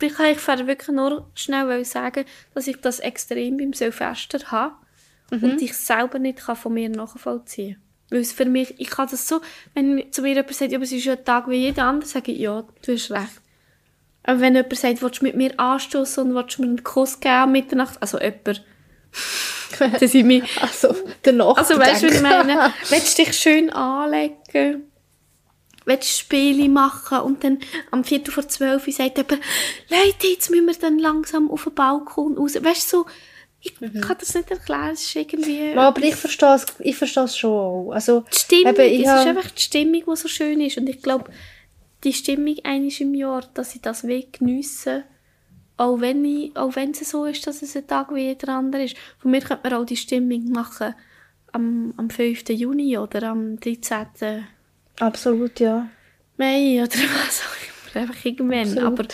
[0.00, 2.24] Ich kann ich vorher wirklich nur schnell sagen,
[2.54, 4.76] dass ich das extrem beim Silvester habe
[5.30, 7.85] und ich selber nicht kann von mir nachvollziehen kann.
[8.10, 9.40] Weil es für mich, ich kann das so,
[9.74, 12.32] wenn zu mir jemand sagt, ja, es ist ja ein Tag wie jeder andere, sage
[12.32, 13.40] ich, ja, du hast recht.
[14.22, 17.18] Aber wenn jemand sagt, willst du mit mir anstoßen und willst du mir einen Kuss
[17.20, 18.64] geben am Mitternacht, also jemand,
[19.78, 21.56] dann sind wir, Also, danach.
[21.56, 22.72] also weißt du, was ich meine?
[22.90, 24.90] Willst du dich schön anlegen?
[25.84, 27.20] Willst du Spiele machen?
[27.20, 27.58] Und dann
[27.90, 29.42] am Viertel vor zwölf sagt jemand,
[29.88, 32.54] Leute, jetzt müssen wir dann langsam auf den Balkon raus.
[32.60, 33.06] Weißt du, so,
[33.66, 35.70] ich kann das nicht erklären, es ist irgendwie...
[35.72, 37.90] Ja, aber ich verstehe es, ich verstehe es schon auch.
[37.92, 40.78] Also, die Stimmung, eben, ich es ist hab- einfach die Stimmung, die so schön ist.
[40.78, 41.30] Und ich glaube,
[42.04, 45.04] die Stimmung eines im Jahr, dass ich das will geniessen
[45.78, 48.84] auch wenn, ich, auch wenn es so ist, dass es ein Tag wie jeder andere
[48.84, 48.96] ist.
[49.18, 50.94] Von mir könnte man auch die Stimmung machen
[51.52, 52.48] am, am 5.
[52.50, 54.46] Juni oder am 13.
[55.00, 55.88] absolut, ja.
[56.38, 56.88] Mai oder
[57.26, 58.02] was auch immer.
[58.02, 58.60] Einfach irgendwann.
[58.78, 58.84] Absolut.
[58.86, 59.04] Aber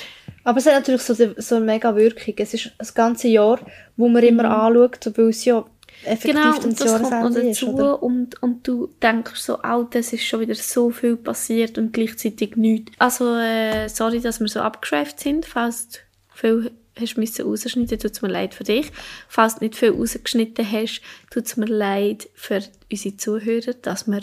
[0.44, 2.34] Aber es hat natürlich so, so eine mega Wirkung.
[2.38, 3.60] Es ist das ganze Jahr,
[3.96, 5.64] wo man immer anschaut, weil es ja
[6.04, 7.74] effektiv genau, das das kommt noch Jahresende ist, dazu.
[7.74, 8.02] oder?
[8.02, 12.56] Und, und du denkst so, oh, das ist schon wieder so viel passiert und gleichzeitig
[12.56, 12.92] nichts.
[12.98, 15.46] Also, äh, sorry, dass wir so abgeschweift sind.
[15.46, 15.98] Falls du
[16.34, 18.90] viel hast müssen rausschneiden, tut es mir leid für dich.
[19.28, 21.00] Falls du nicht viel rausgeschnitten hast,
[21.30, 24.20] tut es mir leid für unsere Zuhörer, dass wir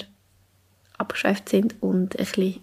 [0.98, 2.60] abgeschweift sind und ein bisschen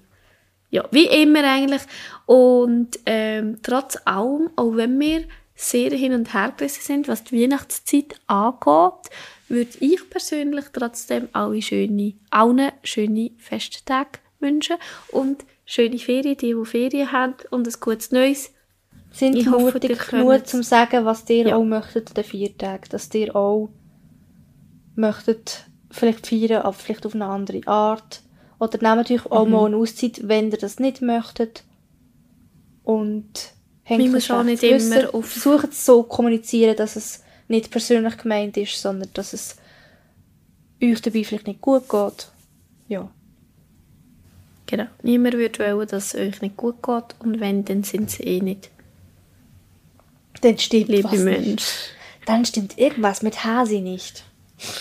[0.76, 1.82] ja, wie immer eigentlich.
[2.26, 7.42] Und ähm, trotz allem, auch wenn wir sehr hin und her gerissen sind, was die
[7.42, 9.10] Weihnachtszeit angeht,
[9.48, 14.76] würde ich persönlich trotzdem alle schöne, allen schöne Festtage wünschen
[15.12, 18.52] und schöne Ferien, die, die Ferien haben und ein gutes Neues.
[19.12, 20.50] Sind Ich hoffe, mutig genug, könnt's.
[20.50, 21.56] zum zu sagen, was ihr Ja.
[21.56, 22.84] auch möchtet an den vier Tagen.
[22.90, 23.70] Dass ihr auch
[24.94, 28.20] möchtet vielleicht feiern, aber vielleicht auf eine andere Art.
[28.58, 29.52] Oder nehmt natürlich auch Mhm.
[29.52, 31.62] mal eine Auszeit, wenn ihr das nicht möchtet.
[32.84, 37.22] Und hängt muss auch nicht schlechtes immer auf- Versucht es so zu kommunizieren, dass es
[37.48, 39.56] nicht persönlich gemeint ist, sondern dass es
[40.82, 42.28] euch dabei vielleicht nicht gut geht.
[42.88, 43.08] Ja.
[44.66, 44.86] Genau.
[45.02, 48.40] Niemand würde wollen, dass es euch nicht gut geht und wenn, dann sind sie eh
[48.40, 48.70] nicht
[50.40, 51.24] Dann stimmt liebe was nicht.
[51.24, 51.66] Menschen.
[52.26, 54.24] Dann stimmt irgendwas mit Hasi nicht.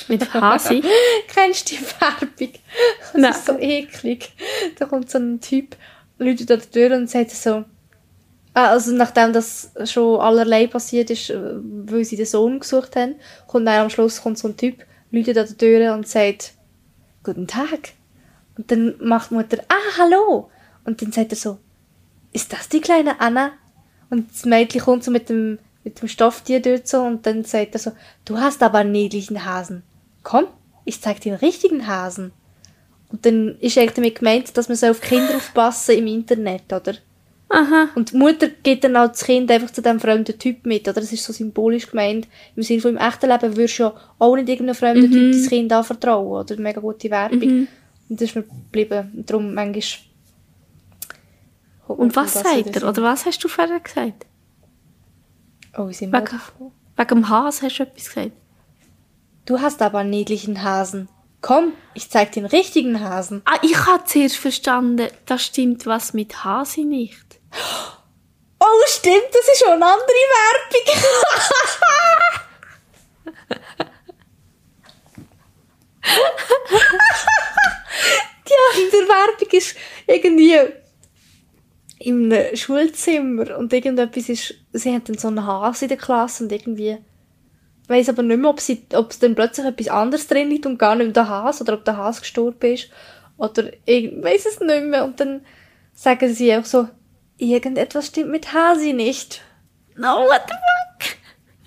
[0.08, 0.84] Mit Hasi.
[1.28, 2.54] Kennst du die Werbung?
[3.14, 3.32] Das Nein.
[3.32, 4.32] ist so eklig.
[4.78, 5.76] Da kommt so ein Typ,
[6.18, 7.66] läutet an der Tür und sagt so,
[8.54, 13.16] ah, also nachdem das schon allerlei passiert ist, äh, weil sie den Sohn gesucht haben,
[13.48, 16.54] kommt dann am Schluss kommt so ein Typ, läutet an der Tür und sagt,
[17.24, 17.94] guten Tag.
[18.58, 20.50] Und dann macht die Mutter, ah, hallo.
[20.86, 21.60] Und dann sagt er so,
[22.32, 23.52] ist das die kleine Anna?
[24.10, 27.76] Und das Mädchen kommt so mit dem, mit dem Stofftier dort so und dann sagt
[27.76, 27.92] er so,
[28.26, 29.84] du hast aber einen niedlichen Hasen.
[30.24, 30.48] Komm,
[30.84, 32.34] ich zeig dir einen richtigen Hasen.
[33.10, 36.96] Und dann ist eigentlich damit gemeint, dass man so auf Kinder aufpassen im Internet, oder?
[37.50, 37.90] Aha.
[37.94, 41.00] Und die Mutter geht dann auch das Kind einfach zu dem fremden Typ mit, oder?
[41.00, 42.28] Das ist so symbolisch gemeint.
[42.56, 45.48] Im Sinne von, im echten Leben würdest du ja auch nicht irgendeinem fremden Typ das
[45.48, 46.60] Kind anvertrauen, oder?
[46.60, 47.68] Mega gute Werbung.
[48.10, 49.12] Und das ist mir geblieben.
[49.16, 49.84] Und darum manchmal...
[51.88, 52.90] Und was sagt er?
[52.90, 54.26] Oder was hast du vorher gesagt?
[55.78, 56.42] Oh, wie sind wir Wegen,
[56.96, 58.32] wegen dem Hase hast du etwas gesagt.
[59.46, 61.10] Du hast aber einen niedlichen Hasen.
[61.42, 63.42] Komm, ich zeig dir den richtigen Hasen.
[63.46, 67.40] Ah, ich habe zuerst verstanden, da stimmt was mit Hase nicht.
[68.60, 70.86] Oh, stimmt, das ist schon eine andere Werbung.
[78.48, 79.76] Die andere Werbung ist
[80.08, 80.58] irgendwie
[82.06, 86.52] im Schulzimmer und irgendetwas ist, sie hat dann so einen Hase in der Klasse und
[86.52, 86.98] irgendwie
[87.88, 90.78] weiß aber nicht mehr, ob sie, ob es dann plötzlich etwas anderes drin liegt und
[90.78, 92.90] gar nicht mehr der Hase oder ob der Hase gestorben ist
[93.38, 95.46] oder ich weiß es nicht mehr und dann
[95.94, 96.88] sagen sie auch so,
[97.38, 99.42] irgendetwas stimmt mit Hasi nicht.
[99.96, 101.10] No, what the fuck?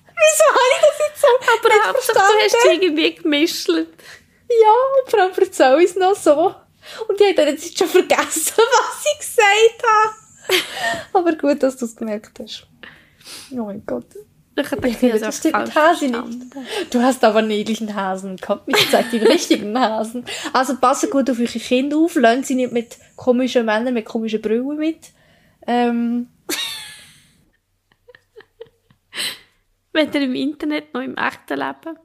[0.06, 1.26] Wieso habe ich das jetzt so
[1.58, 2.82] Aber nicht Hauptsache, du hast es verstanden?
[2.82, 3.68] irgendwie gemischt.
[3.68, 4.72] Ja,
[5.02, 6.54] und vor allem erzähle ich es noch so.
[7.08, 10.27] Und ich habe jetzt schon vergessen, was ich gesagt habe.
[11.12, 12.66] Aber gut, dass du es gemerkt hast.
[13.52, 14.06] Oh mein Gott.
[14.56, 14.70] Ich
[15.02, 16.50] Ja, habe das stimmt verstanden.
[16.52, 16.92] nicht.
[16.92, 18.36] Du hast aber einen niedlichen Hasen.
[18.44, 20.24] Komm, ich zeig dir den richtigen Hasen.
[20.52, 22.16] Also passt gut auf eure Kinder auf.
[22.16, 25.12] Lasst sie nicht mit komischen Männern mit komischen Brillen mit.
[25.64, 26.26] Ähm,
[29.92, 31.98] Weder im Internet noch im echten Leben.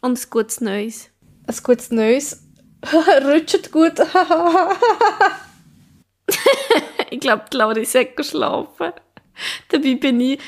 [0.00, 1.10] Und ein gutes Neues.
[1.46, 2.42] ein gutes Neues.
[3.22, 4.00] Rutscht gut.
[7.10, 8.92] Ich glaube, die Laura ist schlafen.
[9.68, 10.40] Dabei bin ich...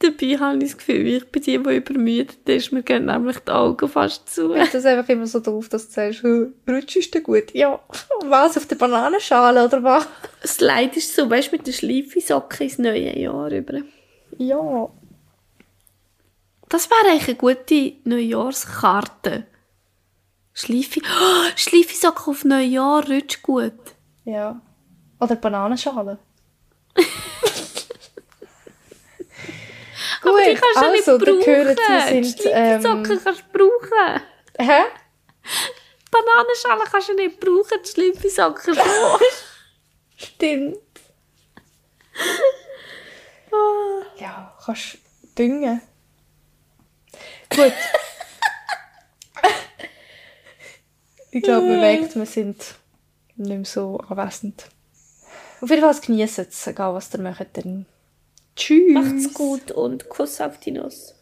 [0.00, 2.70] Dabei habe ich das Gefühl, ich bin die, die übermüdet ist.
[2.70, 4.54] Mir gehen nämlich die Augen fast zu.
[4.54, 7.52] Ich das einfach immer so drauf, dass du sagst, «Hä, rutschst du gut?
[7.52, 7.80] Ja.
[8.24, 10.06] Was, auf der Bananenschale oder was?
[10.40, 13.80] Das Leid ist so, weißt du, mit der Schleifensocken ins neue Jahr rüber.
[14.36, 14.88] Ja.
[16.68, 19.46] Das wäre eigentlich eine gute Neujahrskarte.
[20.52, 21.00] Schleife...
[21.06, 23.72] Oh, Schleifensocken auf Neujahr rutscht gut.
[24.24, 24.60] Ja.
[25.20, 26.18] Oder Bananenschale.
[30.22, 31.40] Aber die Gut, kannst du also, nicht brauchen.
[31.44, 31.76] gehören
[32.08, 34.22] sie sind, ähm, kannst du brauchen.
[34.58, 34.82] Hä?
[36.10, 39.20] Bananenschale kannst du nicht brauchen, die Schleifensocken schon.
[40.16, 40.78] Stimmt.
[44.18, 44.98] ja, kannst
[45.36, 45.80] düngen.
[47.54, 47.72] Gut.
[51.30, 52.74] ich glaube, man merkt, wir sind
[53.36, 54.68] nicht mehr so anwesend.
[55.60, 57.46] Auf jeden Fall genießen es, egal was ihr macht.
[57.54, 57.86] Dann
[58.56, 58.92] tschüss.
[58.92, 61.14] Macht's gut und Kuss auf die Nuss.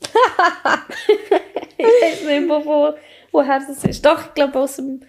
[0.00, 2.94] ich weiß nicht mehr, wo,
[3.32, 4.04] woher das ist.
[4.04, 5.00] Doch, ich glaube aus dem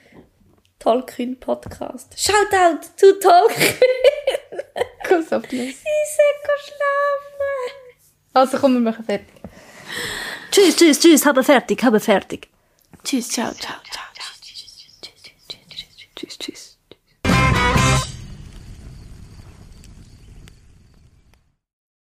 [0.80, 2.14] Tolkien Podcast.
[2.18, 3.76] Shoutout zu Tolkien!
[5.08, 5.70] Kuss auf die Nuss.
[5.70, 7.92] Ich soll schlafen.
[8.34, 9.28] Also komm, wir machen fertig.
[10.52, 12.50] Tschüss, tschüss, tschüss, habe fertig, habe fertig.
[13.04, 14.06] Tschüss, ciao, ciao, ciao.
[16.16, 16.71] Tschüss, tschüss.